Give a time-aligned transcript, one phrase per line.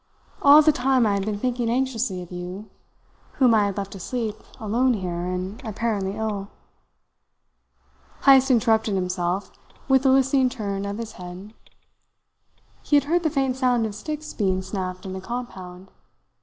[0.41, 2.71] All the time I had been thinking anxiously of you,
[3.33, 6.49] whom I had left asleep, alone here, and apparently ill."
[8.23, 9.51] Heyst interrupted himself,
[9.87, 11.53] with a listening turn of his head.
[12.81, 15.91] He had heard the faint sound of sticks being snapped in the compound.